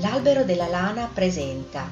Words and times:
L'albero 0.00 0.44
della 0.44 0.68
lana 0.68 1.10
presenta 1.12 1.90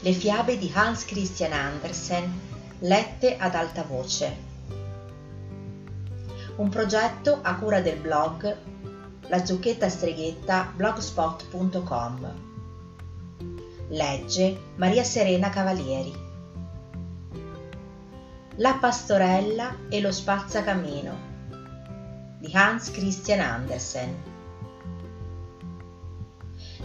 le 0.00 0.12
fiabe 0.12 0.58
di 0.58 0.68
Hans 0.74 1.04
Christian 1.04 1.52
Andersen 1.52 2.40
lette 2.80 3.36
ad 3.36 3.54
alta 3.54 3.84
voce. 3.84 4.36
Un 6.56 6.68
progetto 6.68 7.38
a 7.40 7.54
cura 7.54 7.80
del 7.80 7.98
blog 8.00 8.56
La 9.28 9.44
zucchetta 9.44 9.88
streghetta 9.88 10.72
blogspot.com. 10.74 12.34
Legge 13.90 14.60
Maria 14.74 15.04
Serena 15.04 15.50
Cavalieri. 15.50 16.12
La 18.56 18.74
pastorella 18.74 19.76
e 19.88 20.00
lo 20.00 20.10
spazzacamino 20.10 21.16
di 22.40 22.50
Hans 22.52 22.90
Christian 22.90 23.38
Andersen. 23.38 24.37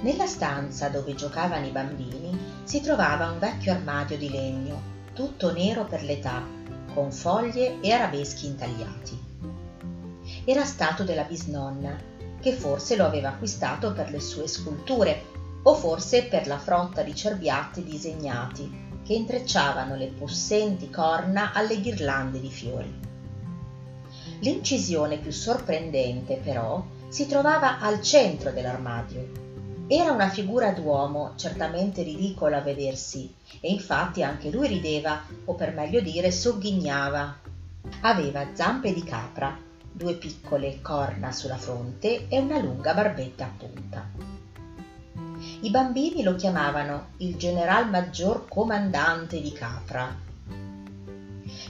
Nella 0.03 0.27
stanza 0.27 0.89
dove 0.89 1.15
giocavano 1.15 1.65
i 1.65 1.71
bambini 1.71 2.37
si 2.65 2.81
trovava 2.81 3.31
un 3.31 3.39
vecchio 3.39 3.71
armadio 3.71 4.17
di 4.17 4.29
legno, 4.29 4.81
tutto 5.13 5.53
nero 5.53 5.85
per 5.85 6.03
l'età, 6.03 6.45
con 6.93 7.09
foglie 7.09 7.79
e 7.79 7.89
arabeschi 7.89 8.47
intagliati. 8.47 9.17
Era 10.43 10.65
stato 10.65 11.03
della 11.03 11.23
bisnonna, 11.23 11.95
che 12.41 12.51
forse 12.51 12.97
lo 12.97 13.05
aveva 13.05 13.29
acquistato 13.29 13.93
per 13.93 14.11
le 14.11 14.19
sue 14.19 14.45
sculture 14.45 15.23
o 15.63 15.73
forse 15.73 16.25
per 16.25 16.47
la 16.47 16.59
frotta 16.59 17.01
di 17.01 17.15
cerbiatti 17.15 17.81
disegnati 17.81 18.81
che 19.05 19.13
intrecciavano 19.13 19.95
le 19.95 20.07
possenti 20.07 20.89
corna 20.89 21.53
alle 21.53 21.79
ghirlande 21.79 22.41
di 22.41 22.49
fiori. 22.49 22.93
L'incisione 24.39 25.17
più 25.17 25.31
sorprendente, 25.31 26.41
però, 26.43 26.83
si 27.07 27.25
trovava 27.25 27.79
al 27.79 28.01
centro 28.01 28.51
dell'armadio 28.51 29.52
era 29.87 30.11
una 30.11 30.29
figura 30.29 30.71
d'uomo, 30.71 31.33
certamente 31.35 32.03
ridicola 32.03 32.57
a 32.57 32.61
vedersi, 32.61 33.33
e 33.59 33.69
infatti 33.69 34.23
anche 34.23 34.49
lui 34.49 34.67
rideva, 34.67 35.21
o 35.45 35.55
per 35.55 35.73
meglio 35.73 35.99
dire 35.99 36.31
sogghignava. 36.31 37.37
Aveva 38.01 38.47
zampe 38.53 38.93
di 38.93 39.03
capra, 39.03 39.57
due 39.91 40.15
piccole 40.15 40.81
corna 40.81 41.31
sulla 41.33 41.57
fronte 41.57 42.27
e 42.29 42.39
una 42.39 42.59
lunga 42.59 42.93
barbetta 42.93 43.45
a 43.45 43.51
punta. 43.57 44.09
I 45.61 45.69
bambini 45.69 46.23
lo 46.23 46.35
chiamavano 46.35 47.07
il 47.17 47.35
general 47.35 47.89
maggior 47.89 48.47
comandante 48.47 49.41
di 49.41 49.51
capra. 49.51 50.15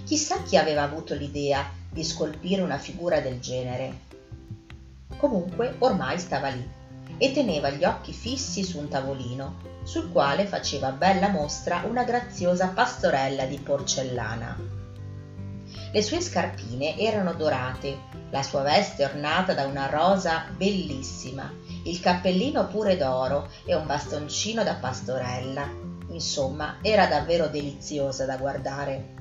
Chissà 0.04 0.44
chi 0.44 0.56
aveva 0.56 0.84
avuto 0.84 1.16
l'idea 1.16 1.68
di 1.90 2.04
scolpire 2.04 2.62
una 2.62 2.78
figura 2.78 3.20
del 3.20 3.40
genere. 3.40 4.12
Comunque 5.18 5.76
ormai 5.80 6.20
stava 6.20 6.50
lì 6.50 6.82
e 7.18 7.32
teneva 7.32 7.70
gli 7.70 7.84
occhi 7.84 8.14
fissi 8.14 8.64
su 8.64 8.80
un 8.80 8.88
tavolino, 8.88 9.56
sul 9.84 10.12
quale 10.12 10.46
faceva 10.46 10.92
bella 10.92 11.30
mostra 11.30 11.84
una 11.88 12.04
graziosa 12.04 12.68
pastorella 12.70 13.46
di 13.46 13.60
porcellana. 13.60 14.82
Le 15.92 16.02
sue 16.02 16.22
scarpine 16.22 16.98
erano 16.98 17.34
dorate, 17.34 17.98
la 18.32 18.42
sua 18.42 18.64
veste 18.64 19.06
ornata 19.06 19.54
da 19.54 19.66
una 19.66 19.88
rosa 19.88 20.46
bellissima, 20.56 21.52
il 21.84 22.00
cappellino 22.00 22.68
pure 22.68 22.98
d'oro 22.98 23.48
e 23.64 23.76
un 23.76 23.86
bastoncino 23.86 24.64
da 24.64 24.74
pastorella. 24.74 25.70
Insomma, 26.10 26.78
era 26.82 27.06
davvero 27.06 27.48
deliziosa 27.48 28.26
da 28.26 28.38
guardare. 28.38 29.13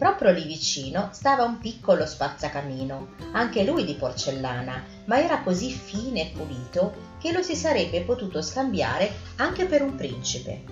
Proprio 0.00 0.30
lì 0.30 0.44
vicino 0.44 1.10
stava 1.12 1.44
un 1.44 1.58
piccolo 1.58 2.06
spazzacamino, 2.06 3.08
anche 3.32 3.64
lui 3.64 3.84
di 3.84 3.96
porcellana, 3.96 4.82
ma 5.04 5.22
era 5.22 5.42
così 5.42 5.70
fine 5.70 6.22
e 6.22 6.32
pulito 6.34 6.94
che 7.20 7.32
lo 7.32 7.42
si 7.42 7.54
sarebbe 7.54 8.00
potuto 8.00 8.40
scambiare 8.40 9.12
anche 9.36 9.66
per 9.66 9.82
un 9.82 9.96
principe. 9.96 10.62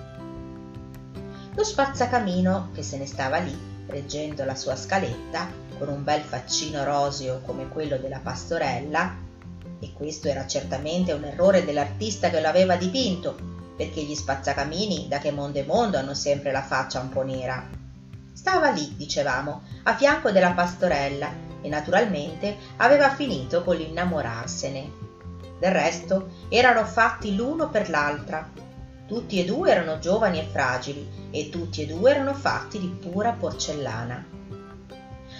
Lo 1.54 1.62
spazzacamino, 1.62 2.70
che 2.72 2.82
se 2.82 2.96
ne 2.96 3.04
stava 3.04 3.36
lì, 3.36 3.54
reggendo 3.88 4.46
la 4.46 4.54
sua 4.54 4.76
scaletta, 4.76 5.46
con 5.76 5.88
un 5.88 6.02
bel 6.02 6.22
faccino 6.22 6.82
roseo 6.84 7.42
come 7.44 7.68
quello 7.68 7.98
della 7.98 8.20
pastorella, 8.20 9.14
e 9.78 9.92
questo 9.92 10.28
era 10.28 10.46
certamente 10.46 11.12
un 11.12 11.24
errore 11.24 11.66
dell'artista 11.66 12.30
che 12.30 12.40
lo 12.40 12.48
aveva 12.48 12.76
dipinto, 12.76 13.36
perché 13.76 14.00
gli 14.00 14.14
spazzacamini 14.14 15.06
da 15.06 15.18
che 15.18 15.32
mondo 15.32 15.58
è 15.58 15.64
mondo 15.64 15.98
hanno 15.98 16.14
sempre 16.14 16.50
la 16.50 16.62
faccia 16.62 17.00
un 17.00 17.10
po' 17.10 17.24
nera 17.24 17.77
Stava 18.38 18.70
lì, 18.70 18.94
dicevamo, 18.94 19.62
a 19.82 19.96
fianco 19.96 20.30
della 20.30 20.52
pastorella 20.52 21.28
e 21.60 21.68
naturalmente 21.68 22.56
aveva 22.76 23.10
finito 23.10 23.64
con 23.64 23.74
l'innamorarsene. 23.74 24.92
Del 25.58 25.72
resto 25.72 26.28
erano 26.48 26.84
fatti 26.84 27.34
l'uno 27.34 27.68
per 27.68 27.90
l'altra. 27.90 28.48
Tutti 29.08 29.40
e 29.40 29.44
due 29.44 29.72
erano 29.72 29.98
giovani 29.98 30.38
e 30.38 30.44
fragili 30.44 31.28
e 31.32 31.48
tutti 31.48 31.82
e 31.82 31.86
due 31.86 32.12
erano 32.12 32.32
fatti 32.32 32.78
di 32.78 32.86
pura 32.86 33.32
porcellana. 33.32 34.24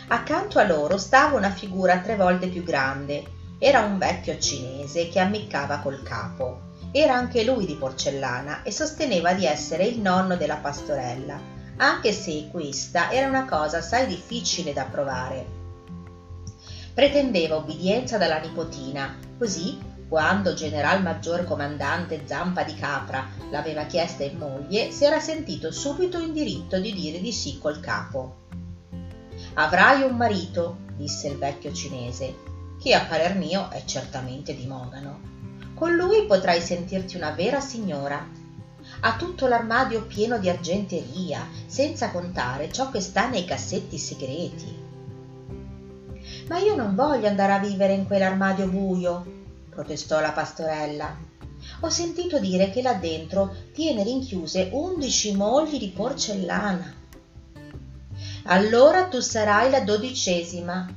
Accanto 0.08 0.58
a 0.58 0.66
loro 0.66 0.98
stava 0.98 1.36
una 1.36 1.50
figura 1.50 2.00
tre 2.00 2.16
volte 2.16 2.48
più 2.48 2.64
grande. 2.64 3.22
Era 3.60 3.82
un 3.82 3.96
vecchio 3.96 4.36
cinese 4.40 5.08
che 5.08 5.20
ammiccava 5.20 5.78
col 5.78 6.02
capo. 6.02 6.62
Era 6.90 7.14
anche 7.14 7.44
lui 7.44 7.64
di 7.64 7.76
porcellana 7.76 8.64
e 8.64 8.72
sosteneva 8.72 9.34
di 9.34 9.46
essere 9.46 9.84
il 9.84 10.00
nonno 10.00 10.34
della 10.34 10.56
pastorella 10.56 11.57
anche 11.78 12.12
se 12.12 12.48
questa 12.50 13.10
era 13.10 13.28
una 13.28 13.44
cosa 13.44 13.78
assai 13.78 14.06
difficile 14.06 14.72
da 14.72 14.84
provare. 14.84 15.56
Pretendeva 16.92 17.56
obbedienza 17.56 18.18
dalla 18.18 18.40
nipotina, 18.40 19.16
così 19.38 19.78
quando 20.08 20.54
general 20.54 21.02
maggior 21.02 21.44
comandante 21.44 22.22
Zampa 22.24 22.62
di 22.62 22.74
Capra 22.74 23.28
l'aveva 23.50 23.84
chiesta 23.84 24.24
in 24.24 24.38
moglie, 24.38 24.90
si 24.90 25.04
era 25.04 25.20
sentito 25.20 25.70
subito 25.70 26.18
in 26.18 26.32
diritto 26.32 26.80
di 26.80 26.92
dire 26.92 27.20
di 27.20 27.30
sì 27.30 27.58
col 27.58 27.78
capo. 27.78 28.46
Avrai 29.54 30.02
un 30.02 30.16
marito, 30.16 30.78
disse 30.96 31.28
il 31.28 31.36
vecchio 31.36 31.72
cinese, 31.72 32.34
che 32.80 32.94
a 32.94 33.04
parer 33.04 33.36
mio 33.36 33.70
è 33.70 33.84
certamente 33.84 34.54
di 34.56 34.66
Mogano. 34.66 35.20
Con 35.74 35.94
lui 35.94 36.24
potrai 36.26 36.60
sentirti 36.60 37.16
una 37.16 37.30
vera 37.30 37.60
signora 37.60 38.26
ha 39.00 39.16
tutto 39.16 39.46
l'armadio 39.46 40.04
pieno 40.04 40.38
di 40.38 40.48
argenteria, 40.48 41.46
senza 41.66 42.10
contare 42.10 42.72
ciò 42.72 42.90
che 42.90 43.00
sta 43.00 43.28
nei 43.28 43.44
cassetti 43.44 43.98
segreti. 43.98 44.86
Ma 46.48 46.58
io 46.58 46.74
non 46.74 46.94
voglio 46.94 47.28
andare 47.28 47.52
a 47.52 47.58
vivere 47.58 47.92
in 47.92 48.06
quell'armadio 48.06 48.66
buio, 48.68 49.24
protestò 49.70 50.20
la 50.20 50.32
pastorella. 50.32 51.16
Ho 51.80 51.90
sentito 51.90 52.38
dire 52.38 52.70
che 52.70 52.82
là 52.82 52.94
dentro 52.94 53.54
tiene 53.72 54.02
rinchiuse 54.02 54.70
undici 54.72 55.34
mogli 55.34 55.78
di 55.78 55.90
porcellana. 55.90 56.94
Allora 58.44 59.04
tu 59.04 59.20
sarai 59.20 59.70
la 59.70 59.80
dodicesima, 59.80 60.88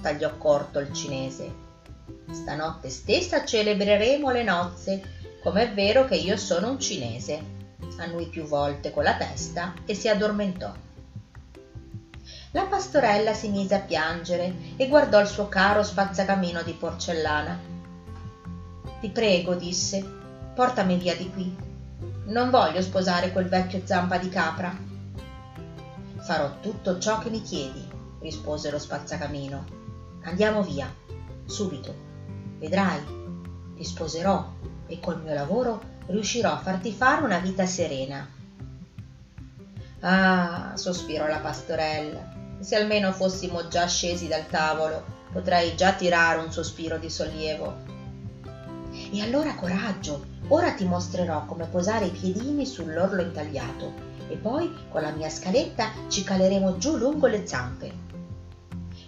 tagliò 0.00 0.36
corto 0.36 0.78
il 0.78 0.92
cinese. 0.92 1.68
Stanotte 2.30 2.88
stessa 2.88 3.44
celebreremo 3.44 4.30
le 4.30 4.44
nozze 4.44 5.02
com'è 5.42 5.72
vero 5.72 6.04
che 6.04 6.16
io 6.16 6.36
sono 6.36 6.70
un 6.70 6.78
cinese, 6.78 7.58
annui 7.98 8.26
più 8.26 8.44
volte 8.44 8.90
con 8.90 9.04
la 9.04 9.16
testa 9.16 9.74
e 9.86 9.94
si 9.94 10.08
addormentò. 10.08 10.72
La 12.52 12.64
pastorella 12.64 13.32
si 13.32 13.48
mise 13.48 13.74
a 13.74 13.80
piangere 13.80 14.54
e 14.76 14.88
guardò 14.88 15.20
il 15.20 15.28
suo 15.28 15.48
caro 15.48 15.82
spazzacamino 15.82 16.62
di 16.62 16.72
porcellana. 16.72 17.58
Ti 19.00 19.08
prego, 19.10 19.54
disse, 19.54 20.04
portami 20.54 20.96
via 20.96 21.16
di 21.16 21.30
qui. 21.30 21.56
Non 22.26 22.50
voglio 22.50 22.82
sposare 22.82 23.32
quel 23.32 23.48
vecchio 23.48 23.82
zampa 23.84 24.18
di 24.18 24.28
capra. 24.28 24.76
Farò 26.18 26.58
tutto 26.60 26.98
ciò 26.98 27.18
che 27.18 27.30
mi 27.30 27.40
chiedi, 27.40 27.88
rispose 28.20 28.70
lo 28.70 28.78
spazzacamino. 28.78 29.64
Andiamo 30.24 30.62
via, 30.62 30.92
subito. 31.46 31.94
Vedrai, 32.58 33.00
ti 33.76 33.84
sposerò 33.84 34.58
e 34.90 34.98
col 34.98 35.22
mio 35.22 35.32
lavoro 35.32 35.80
riuscirò 36.06 36.50
a 36.52 36.58
farti 36.58 36.92
fare 36.92 37.24
una 37.24 37.38
vita 37.38 37.64
serena. 37.64 38.28
Ah, 40.00 40.72
sospirò 40.74 41.26
la 41.28 41.38
pastorella, 41.38 42.58
se 42.58 42.74
almeno 42.74 43.12
fossimo 43.12 43.68
già 43.68 43.86
scesi 43.86 44.26
dal 44.26 44.46
tavolo, 44.46 45.04
potrei 45.32 45.76
già 45.76 45.92
tirare 45.92 46.40
un 46.40 46.50
sospiro 46.50 46.98
di 46.98 47.08
sollievo. 47.08 47.98
E 49.12 49.22
allora 49.22 49.54
coraggio, 49.54 50.26
ora 50.48 50.72
ti 50.72 50.84
mostrerò 50.84 51.44
come 51.46 51.66
posare 51.66 52.06
i 52.06 52.10
piedini 52.10 52.66
sull'orlo 52.66 53.22
intagliato 53.22 54.08
e 54.28 54.36
poi 54.36 54.74
con 54.88 55.02
la 55.02 55.10
mia 55.10 55.30
scaletta 55.30 55.90
ci 56.08 56.24
caleremo 56.24 56.78
giù 56.78 56.96
lungo 56.96 57.26
le 57.26 57.46
zampe. 57.46 58.08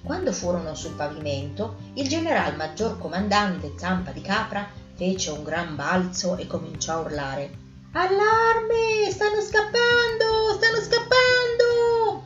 Quando 0.03 0.33
furono 0.33 0.75
sul 0.75 0.95
pavimento, 0.95 1.77
il 1.95 2.09
general 2.09 2.57
maggior 2.57 2.99
comandante 2.99 3.73
Zampa 3.77 4.11
di 4.11 4.21
Capra 4.21 4.69
fece 5.03 5.31
un 5.31 5.43
gran 5.43 5.75
balzo 5.75 6.37
e 6.37 6.47
cominciò 6.47 6.93
a 6.93 7.01
urlare. 7.01 7.51
Allarme! 7.91 9.11
Stanno 9.11 9.41
scappando! 9.41 10.53
Stanno 10.55 10.81
scappando! 10.81 12.23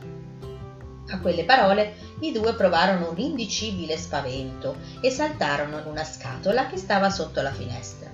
A 1.09 1.19
quelle 1.19 1.43
parole 1.43 1.95
i 2.19 2.31
due 2.31 2.53
provarono 2.53 3.09
un 3.09 3.17
indicibile 3.17 3.97
spavento 3.97 4.75
e 5.01 5.09
saltarono 5.09 5.79
in 5.79 5.87
una 5.87 6.03
scatola 6.03 6.67
che 6.67 6.77
stava 6.77 7.09
sotto 7.09 7.41
la 7.41 7.51
finestra. 7.51 8.11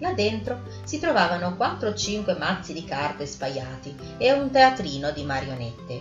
Là 0.00 0.12
dentro 0.12 0.60
si 0.84 0.98
trovavano 0.98 1.56
quattro 1.56 1.88
o 1.88 1.94
cinque 1.94 2.34
mazzi 2.34 2.74
di 2.74 2.84
carte 2.84 3.24
spaiati 3.24 3.96
e 4.18 4.30
un 4.30 4.50
teatrino 4.50 5.10
di 5.10 5.24
marionette. 5.24 6.00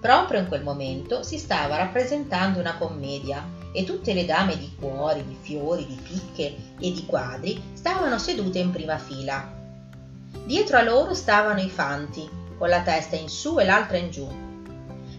Proprio 0.00 0.38
in 0.38 0.46
quel 0.46 0.62
momento 0.62 1.24
si 1.24 1.38
stava 1.38 1.76
rappresentando 1.76 2.60
una 2.60 2.76
commedia 2.76 3.44
e 3.72 3.84
tutte 3.84 4.12
le 4.14 4.24
dame 4.24 4.56
di 4.56 4.74
cuori, 4.78 5.24
di 5.26 5.36
fiori, 5.40 5.86
di 5.86 5.98
picche 6.02 6.54
e 6.78 6.92
di 6.92 7.04
quadri 7.06 7.60
stavano 7.72 8.18
sedute 8.18 8.58
in 8.58 8.70
prima 8.70 8.98
fila. 8.98 9.50
Dietro 10.44 10.76
a 10.76 10.82
loro 10.82 11.14
stavano 11.14 11.60
i 11.60 11.70
fanti, 11.70 12.28
con 12.58 12.68
la 12.68 12.82
testa 12.82 13.16
in 13.16 13.28
su 13.28 13.58
e 13.58 13.64
l'altra 13.64 13.96
in 13.96 14.10
giù. 14.10 14.28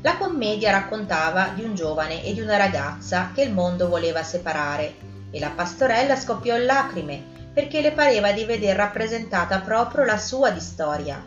La 0.02 0.18
commedia 0.18 0.72
raccontava 0.72 1.54
di 1.56 1.64
un 1.64 1.76
giovane 1.76 2.24
e 2.24 2.34
di 2.34 2.42
una 2.42 2.58
ragazza 2.58 3.32
che 3.34 3.42
il 3.42 3.54
mondo 3.54 3.88
voleva 3.88 4.22
separare 4.22 4.94
e 5.32 5.40
la 5.40 5.50
pastorella 5.50 6.16
scoppiò 6.16 6.58
in 6.58 6.66
lacrime 6.66 7.32
perché 7.54 7.82
le 7.82 7.92
pareva 7.92 8.32
di 8.32 8.46
veder 8.46 8.76
rappresentata 8.76 9.60
proprio 9.60 10.04
la 10.04 10.18
sua 10.18 10.50
di 10.50 10.60
storia. 10.60 11.24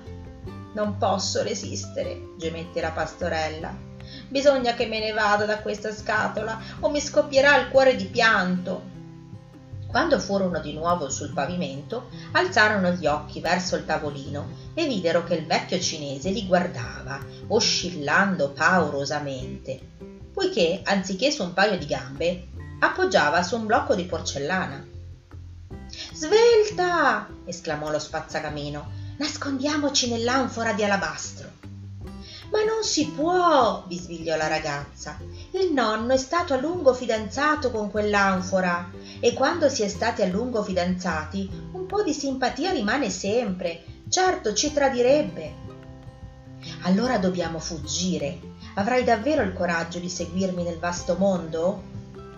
Non 0.75 0.97
posso 0.99 1.43
resistere, 1.43 2.35
gemette 2.37 2.81
la 2.81 2.91
pastorella. 2.91 3.96
Bisogna 4.29 4.75
che 4.75 4.87
me 4.87 4.99
ne 4.99 5.13
vada 5.13 5.45
da 5.45 5.59
questa 5.59 5.93
scatola 5.93 6.59
o 6.81 6.91
mi 6.91 7.01
scoppierà 7.01 7.57
il 7.59 7.69
cuore 7.69 7.97
di 7.97 8.07
pianto. 8.07 8.95
Quando 9.87 10.19
furono 10.19 10.61
di 10.61 10.73
nuovo 10.73 11.09
sul 11.09 11.33
pavimento, 11.33 12.11
alzarono 12.33 12.91
gli 12.91 13.07
occhi 13.07 13.41
verso 13.41 13.77
il 13.77 13.85
tavolino 13.85 14.49
e 14.75 14.87
videro 14.87 15.25
che 15.25 15.35
il 15.35 15.47
vecchio 15.47 15.81
cinese 15.81 16.31
li 16.31 16.47
guardava, 16.47 17.19
oscillando 17.47 18.51
paurosamente, 18.51 19.81
poiché, 20.33 20.83
anziché 20.85 21.31
su 21.31 21.45
un 21.45 21.55
paio 21.55 21.79
di 21.79 21.87
gambe, 21.87 22.49
appoggiava 22.81 23.43
su 23.43 23.57
un 23.57 23.67
blocco 23.67 23.95
di 23.95 24.05
porcellana. 24.05 24.87
Svelta! 26.13 27.29
esclamò 27.47 27.91
lo 27.91 27.99
spazzacamino. 27.99 29.05
Nascondiamoci 29.19 30.11
nell'anfora 30.11 30.75
di 30.75 30.85
alabastro. 30.85 31.56
Ma 32.57 32.65
non 32.65 32.83
si 32.85 33.09
può, 33.09 33.85
bisbigliò 33.87 34.35
la 34.35 34.47
ragazza. 34.47 35.19
Il 35.51 35.75
nonno 35.75 36.15
è 36.15 36.17
stato 36.17 36.55
a 36.55 36.57
lungo 36.57 36.95
fidanzato 36.95 37.71
con 37.71 37.91
quell'anfora 37.91 38.91
e 39.21 39.35
quando 39.35 39.69
si 39.69 39.83
è 39.83 39.89
stati 39.89 40.23
a 40.23 40.27
lungo 40.27 40.63
fidanzati 40.63 41.51
un 41.73 41.85
po' 41.85 42.03
di 42.03 42.15
simpatia 42.15 42.73
rimane 42.73 43.11
sempre. 43.11 43.85
Certo 44.09 44.55
ci 44.55 44.73
tradirebbe. 44.73 45.55
Allora 46.85 47.19
dobbiamo 47.19 47.59
fuggire. 47.59 48.39
Avrai 48.77 49.05
davvero 49.05 49.43
il 49.43 49.53
coraggio 49.53 49.99
di 49.99 50.09
seguirmi 50.09 50.63
nel 50.63 50.79
vasto 50.79 51.17
mondo? 51.19 51.83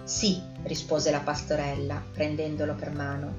Sì, 0.02 0.42
rispose 0.64 1.12
la 1.12 1.20
pastorella, 1.20 2.02
prendendolo 2.12 2.74
per 2.74 2.90
mano. 2.90 3.34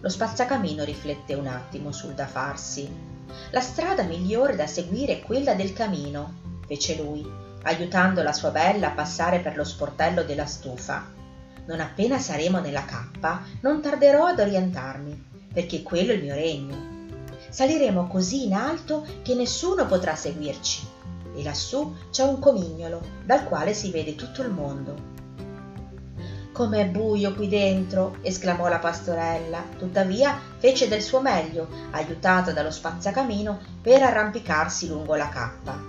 Lo 0.00 0.08
spazzacamino 0.08 0.82
riflette 0.82 1.34
un 1.34 1.46
attimo 1.46 1.92
sul 1.92 2.14
da 2.14 2.26
farsi. 2.26 3.17
La 3.50 3.60
strada 3.60 4.02
migliore 4.02 4.56
da 4.56 4.66
seguire 4.66 5.14
è 5.14 5.22
quella 5.22 5.54
del 5.54 5.72
camino, 5.72 6.60
fece 6.66 6.96
lui, 6.96 7.26
aiutando 7.62 8.22
la 8.22 8.32
sua 8.32 8.50
bella 8.50 8.88
a 8.88 8.94
passare 8.94 9.40
per 9.40 9.56
lo 9.56 9.64
sportello 9.64 10.22
della 10.22 10.46
stufa. 10.46 11.06
Non 11.66 11.80
appena 11.80 12.18
saremo 12.18 12.60
nella 12.60 12.84
cappa, 12.84 13.42
non 13.60 13.80
tarderò 13.82 14.26
ad 14.26 14.40
orientarmi, 14.40 15.24
perché 15.52 15.82
quello 15.82 16.12
è 16.12 16.14
il 16.14 16.22
mio 16.22 16.34
regno. 16.34 16.96
Saliremo 17.50 18.06
così 18.06 18.44
in 18.44 18.54
alto 18.54 19.06
che 19.22 19.34
nessuno 19.34 19.86
potrà 19.86 20.14
seguirci. 20.14 20.86
E 21.34 21.42
lassù 21.42 21.94
c'è 22.10 22.24
un 22.24 22.38
comignolo 22.38 23.00
dal 23.24 23.44
quale 23.44 23.74
si 23.74 23.90
vede 23.90 24.14
tutto 24.14 24.42
il 24.42 24.50
mondo. 24.50 25.17
Com'è 26.58 26.88
buio 26.88 27.34
qui 27.34 27.46
dentro! 27.46 28.16
esclamò 28.22 28.66
la 28.66 28.80
pastorella. 28.80 29.62
Tuttavia 29.78 30.36
fece 30.58 30.88
del 30.88 31.02
suo 31.02 31.20
meglio, 31.20 31.68
aiutata 31.92 32.50
dallo 32.50 32.72
spazzacamino, 32.72 33.60
per 33.80 34.02
arrampicarsi 34.02 34.88
lungo 34.88 35.14
la 35.14 35.28
cappa. 35.28 35.80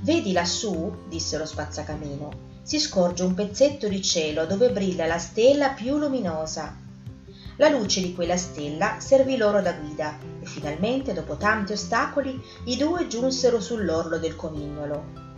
Vedi 0.00 0.32
lassù, 0.32 0.92
disse 1.08 1.38
lo 1.38 1.46
spazzacamino, 1.46 2.30
si 2.62 2.80
scorge 2.80 3.22
un 3.22 3.34
pezzetto 3.34 3.86
di 3.86 4.02
cielo 4.02 4.44
dove 4.44 4.72
brilla 4.72 5.06
la 5.06 5.18
stella 5.18 5.68
più 5.68 5.98
luminosa. 5.98 6.76
La 7.54 7.68
luce 7.68 8.00
di 8.00 8.12
quella 8.12 8.36
stella 8.36 8.98
servì 8.98 9.36
loro 9.36 9.62
da 9.62 9.72
guida 9.74 10.18
e 10.40 10.46
finalmente, 10.46 11.12
dopo 11.12 11.36
tanti 11.36 11.74
ostacoli, 11.74 12.42
i 12.64 12.76
due 12.76 13.06
giunsero 13.06 13.60
sull'orlo 13.60 14.18
del 14.18 14.34
comignolo. 14.34 15.29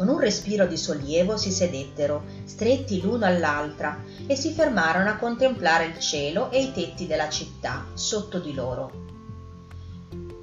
Con 0.00 0.08
un 0.08 0.18
respiro 0.18 0.66
di 0.66 0.78
sollievo 0.78 1.36
si 1.36 1.52
sedettero, 1.52 2.24
stretti 2.44 3.02
l'uno 3.02 3.26
all'altra, 3.26 4.02
e 4.26 4.34
si 4.34 4.50
fermarono 4.50 5.10
a 5.10 5.16
contemplare 5.16 5.84
il 5.84 5.98
cielo 5.98 6.50
e 6.50 6.62
i 6.62 6.72
tetti 6.72 7.06
della 7.06 7.28
città 7.28 7.84
sotto 7.92 8.38
di 8.38 8.54
loro. 8.54 8.90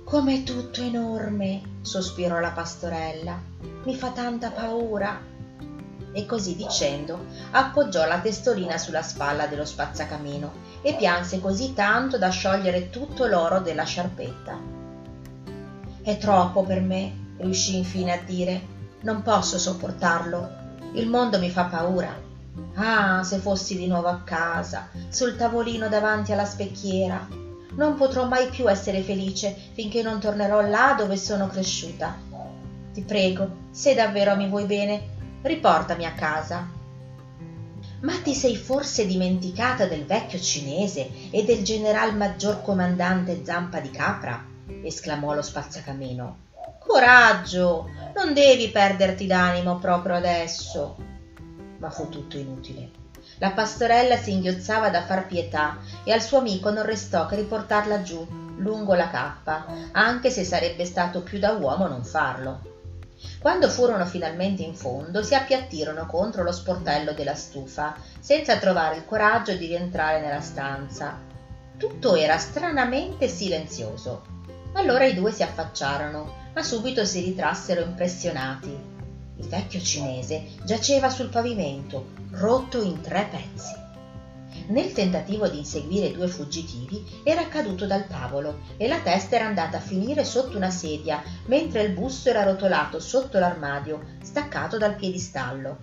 Com'è 0.03 0.43
tutto 0.43 0.81
enorme, 0.81 1.79
sospirò 1.81 2.37
la 2.37 2.51
pastorella. 2.51 3.41
Mi 3.83 3.95
fa 3.95 4.11
tanta 4.11 4.51
paura. 4.51 5.19
E 6.11 6.25
così 6.27 6.55
dicendo 6.55 7.25
appoggiò 7.49 8.05
la 8.05 8.19
testolina 8.19 8.77
sulla 8.77 9.01
spalla 9.01 9.47
dello 9.47 9.65
spazzacamino 9.65 10.51
e 10.83 10.93
pianse 10.93 11.41
così 11.41 11.73
tanto 11.73 12.19
da 12.19 12.29
sciogliere 12.29 12.91
tutto 12.91 13.25
l'oro 13.25 13.59
della 13.59 13.85
sciarpetta. 13.85 14.55
È 16.03 16.15
troppo 16.19 16.61
per 16.61 16.79
me, 16.79 17.33
riuscì 17.37 17.75
infine 17.75 18.11
a 18.11 18.21
dire 18.23 18.75
non 19.01 19.21
posso 19.21 19.57
sopportarlo. 19.57 20.65
Il 20.93 21.07
mondo 21.07 21.39
mi 21.39 21.49
fa 21.49 21.65
paura. 21.65 22.25
Ah, 22.75 23.23
se 23.23 23.37
fossi 23.37 23.77
di 23.77 23.87
nuovo 23.87 24.07
a 24.07 24.21
casa, 24.23 24.89
sul 25.09 25.35
tavolino 25.35 25.87
davanti 25.87 26.31
alla 26.31 26.45
specchiera. 26.45 27.27
Non 27.75 27.95
potrò 27.95 28.25
mai 28.25 28.49
più 28.49 28.69
essere 28.69 29.01
felice 29.01 29.55
finché 29.73 30.01
non 30.01 30.19
tornerò 30.19 30.61
là 30.61 30.95
dove 30.97 31.17
sono 31.17 31.47
cresciuta. 31.47 32.17
Ti 32.93 33.01
prego, 33.01 33.49
se 33.69 33.93
davvero 33.93 34.35
mi 34.35 34.47
vuoi 34.47 34.65
bene, 34.65 35.15
riportami 35.43 36.05
a 36.05 36.13
casa. 36.13 36.67
Ma 38.01 38.13
ti 38.21 38.33
sei 38.33 38.55
forse 38.55 39.05
dimenticata 39.05 39.85
del 39.85 40.05
vecchio 40.05 40.39
cinese 40.39 41.29
e 41.29 41.43
del 41.43 41.63
general 41.63 42.15
maggior 42.15 42.61
comandante 42.63 43.43
Zampa 43.43 43.79
di 43.79 43.91
Capra? 43.91 44.43
esclamò 44.83 45.33
lo 45.33 45.41
spazzacamino. 45.41 46.45
Coraggio! 46.87 47.89
Non 48.15 48.33
devi 48.33 48.69
perderti 48.69 49.27
d'animo 49.27 49.77
proprio 49.77 50.15
adesso. 50.15 50.95
Ma 51.79 51.89
fu 51.89 52.07
tutto 52.07 52.37
inutile. 52.37 52.91
La 53.39 53.51
pastorella 53.51 54.15
si 54.15 54.31
inghiozzava 54.31 54.89
da 54.89 55.03
far 55.03 55.27
pietà 55.27 55.79
e 56.05 56.13
al 56.13 56.21
suo 56.21 56.39
amico 56.39 56.71
non 56.71 56.85
restò 56.85 57.27
che 57.27 57.35
riportarla 57.35 58.01
giù, 58.01 58.25
lungo 58.57 58.95
la 58.95 59.09
cappa, 59.09 59.65
anche 59.91 60.31
se 60.31 60.45
sarebbe 60.45 60.85
stato 60.85 61.21
più 61.21 61.37
da 61.37 61.51
uomo 61.51 61.87
non 61.87 62.05
farlo. 62.05 62.61
Quando 63.39 63.67
furono 63.69 64.05
finalmente 64.05 64.63
in 64.63 64.73
fondo, 64.73 65.21
si 65.21 65.35
appiattirono 65.35 66.05
contro 66.05 66.41
lo 66.41 66.53
sportello 66.53 67.11
della 67.11 67.35
stufa, 67.35 67.95
senza 68.19 68.57
trovare 68.57 68.95
il 68.95 69.05
coraggio 69.05 69.53
di 69.53 69.67
rientrare 69.67 70.21
nella 70.21 70.41
stanza. 70.41 71.19
Tutto 71.77 72.15
era 72.15 72.37
stranamente 72.37 73.27
silenzioso. 73.27 74.23
Allora 74.73 75.05
i 75.05 75.13
due 75.13 75.31
si 75.31 75.43
affacciarono 75.43 76.45
ma 76.57 76.63
subito 76.63 77.05
si 77.05 77.21
ritrassero 77.21 77.81
impressionati. 77.81 78.75
Il 79.35 79.47
vecchio 79.47 79.79
cinese 79.79 80.55
giaceva 80.63 81.07
sul 81.07 81.29
pavimento, 81.29 82.07
rotto 82.31 82.81
in 82.81 82.99
tre 82.99 83.29
pezzi. 83.29 83.75
Nel 84.69 84.91
tentativo 84.91 85.47
di 85.47 85.59
inseguire 85.59 86.11
due 86.11 86.27
fuggitivi 86.27 87.21
era 87.23 87.47
caduto 87.47 87.85
dal 87.85 88.07
tavolo 88.07 88.61
e 88.77 88.87
la 88.87 88.99
testa 89.01 89.35
era 89.35 89.45
andata 89.45 89.77
a 89.77 89.81
finire 89.81 90.25
sotto 90.25 90.57
una 90.57 90.71
sedia, 90.71 91.21
mentre 91.45 91.83
il 91.83 91.91
busto 91.91 92.29
era 92.29 92.41
rotolato 92.41 92.99
sotto 92.99 93.37
l'armadio, 93.37 94.17
staccato 94.23 94.79
dal 94.79 94.95
piedistallo. 94.95 95.77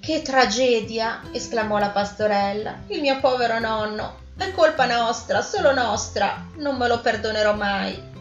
Che 0.00 0.22
tragedia! 0.22 1.20
esclamò 1.32 1.76
la 1.76 1.90
pastorella. 1.90 2.78
Il 2.86 3.02
mio 3.02 3.20
povero 3.20 3.58
nonno. 3.60 4.22
È 4.38 4.50
colpa 4.52 4.86
nostra, 4.86 5.42
solo 5.42 5.74
nostra. 5.74 6.46
Non 6.56 6.78
me 6.78 6.88
lo 6.88 7.02
perdonerò 7.02 7.54
mai. 7.54 8.12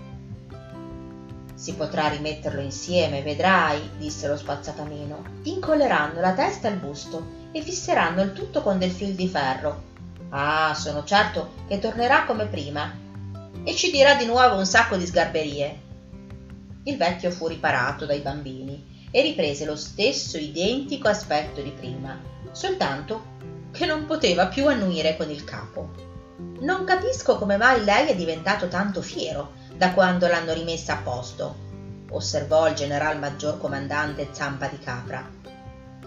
Si 1.63 1.75
potrà 1.75 2.09
rimetterlo 2.09 2.59
insieme, 2.59 3.21
vedrai, 3.21 3.91
disse 3.97 4.27
lo 4.27 4.35
spazzacamino. 4.35 5.23
Incolleranno 5.43 6.19
la 6.19 6.33
testa 6.33 6.67
al 6.67 6.75
busto 6.75 7.25
e 7.53 7.61
fisseranno 7.61 8.21
il 8.21 8.33
tutto 8.33 8.61
con 8.61 8.77
del 8.77 8.91
fil 8.91 9.13
di 9.15 9.29
ferro. 9.29 9.83
Ah, 10.31 10.73
sono 10.73 11.05
certo 11.05 11.53
che 11.69 11.79
tornerà 11.79 12.25
come 12.25 12.47
prima 12.47 12.93
e 13.63 13.73
ci 13.75 13.91
dirà 13.91 14.15
di 14.15 14.25
nuovo 14.25 14.57
un 14.57 14.65
sacco 14.65 14.97
di 14.97 15.05
sgarberie. 15.05 15.81
Il 16.83 16.97
vecchio 16.97 17.31
fu 17.31 17.47
riparato 17.47 18.05
dai 18.05 18.19
bambini 18.19 19.07
e 19.09 19.21
riprese 19.21 19.63
lo 19.63 19.77
stesso 19.77 20.35
identico 20.35 21.07
aspetto 21.07 21.61
di 21.61 21.71
prima, 21.71 22.19
soltanto 22.51 23.37
che 23.71 23.85
non 23.85 24.05
poteva 24.05 24.47
più 24.47 24.67
annuire 24.67 25.15
con 25.15 25.29
il 25.29 25.45
capo. 25.45 25.91
Non 26.59 26.83
capisco 26.83 27.37
come 27.37 27.55
mai 27.55 27.85
lei 27.85 28.07
è 28.07 28.15
diventato 28.17 28.67
tanto 28.67 29.01
fiero, 29.01 29.61
da 29.77 29.93
quando 29.93 30.27
l'hanno 30.27 30.53
rimessa 30.53 30.93
a 30.93 31.01
posto, 31.01 31.55
osservò 32.11 32.67
il 32.67 32.75
general 32.75 33.19
maggior 33.19 33.57
comandante 33.57 34.29
Zampa 34.31 34.67
di 34.67 34.79
Capra. 34.79 35.27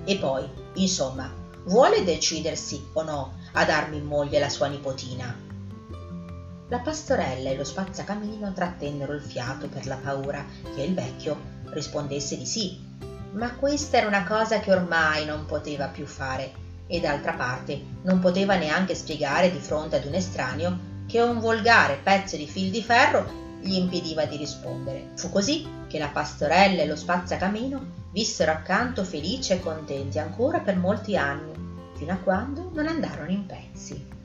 E 0.04 0.16
poi, 0.18 0.48
insomma, 0.74 1.30
vuole 1.64 2.04
decidersi 2.04 2.90
o 2.92 3.02
no 3.02 3.38
a 3.52 3.64
darmi 3.64 3.96
in 3.96 4.04
moglie 4.04 4.38
la 4.38 4.48
sua 4.48 4.68
nipotina 4.68 5.46
la 6.68 6.78
pastorella 6.78 7.50
e 7.50 7.56
lo 7.56 7.62
spazzacamino 7.62 8.52
trattennero 8.52 9.12
il 9.12 9.22
fiato 9.22 9.68
per 9.68 9.86
la 9.86 9.96
paura 9.96 10.44
che 10.74 10.82
il 10.82 10.94
vecchio 10.94 11.38
rispondesse 11.66 12.36
di 12.36 12.46
sì 12.46 12.78
ma 13.32 13.54
questa 13.54 13.98
era 13.98 14.06
una 14.06 14.24
cosa 14.24 14.58
che 14.58 14.72
ormai 14.72 15.24
non 15.24 15.46
poteva 15.46 15.86
più 15.86 16.06
fare 16.06 16.64
e 16.88 17.00
d'altra 17.00 17.34
parte 17.34 17.80
non 18.02 18.18
poteva 18.18 18.56
neanche 18.56 18.94
spiegare 18.94 19.50
di 19.52 19.58
fronte 19.58 19.96
ad 19.96 20.06
un 20.06 20.14
estraneo 20.14 20.78
che 21.06 21.20
un 21.20 21.38
volgare 21.38 22.00
pezzo 22.02 22.36
di 22.36 22.48
fil 22.48 22.70
di 22.70 22.82
ferro 22.82 23.45
gli 23.66 23.74
impediva 23.74 24.24
di 24.24 24.36
rispondere. 24.36 25.10
Fu 25.16 25.28
così 25.30 25.66
che 25.88 25.98
la 25.98 26.08
pastorella 26.08 26.82
e 26.82 26.86
lo 26.86 26.96
spazzacamino 26.96 28.04
vissero 28.12 28.52
accanto 28.52 29.04
felici 29.04 29.52
e 29.52 29.60
contenti 29.60 30.18
ancora 30.18 30.60
per 30.60 30.76
molti 30.76 31.16
anni, 31.16 31.52
fino 31.94 32.12
a 32.12 32.16
quando 32.16 32.70
non 32.72 32.86
andarono 32.86 33.30
in 33.30 33.44
pezzi. 33.44 34.15